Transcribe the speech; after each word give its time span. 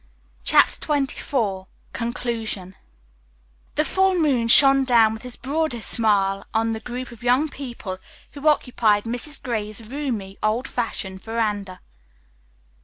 '"CHAPTER 0.43 0.79
XXIV 0.79 1.67
CONCLUSION 1.93 2.75
The 3.75 3.85
full 3.85 4.15
moon 4.17 4.47
shone 4.47 4.83
down 4.83 5.13
with 5.13 5.21
his 5.21 5.35
broadest 5.35 5.91
smile 5.91 6.43
on 6.55 6.73
the 6.73 6.79
group 6.79 7.11
of 7.11 7.21
young 7.21 7.47
people 7.49 7.99
who 8.31 8.47
occupied 8.47 9.03
Mrs. 9.03 9.39
Gray's 9.39 9.87
roomy, 9.91 10.39
old 10.41 10.67
fashioned 10.67 11.21
veranda. 11.21 11.81